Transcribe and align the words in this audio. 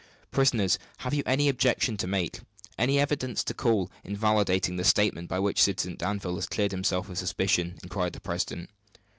"Prisoners, 0.31 0.79
have 1.01 1.13
you 1.13 1.21
any 1.27 1.47
objection 1.47 1.95
to 1.95 2.07
make, 2.07 2.39
any 2.75 2.97
evidence 2.97 3.43
to 3.43 3.53
call, 3.53 3.91
invalidating 4.03 4.75
the 4.75 4.83
statement 4.83 5.29
by 5.29 5.37
which 5.37 5.61
Citizen 5.61 5.95
Danville 5.95 6.33
has 6.37 6.47
cleared 6.47 6.71
himself 6.71 7.07
of 7.07 7.19
suspicion?" 7.19 7.77
inquired 7.83 8.13
the 8.13 8.19
president. 8.19 8.71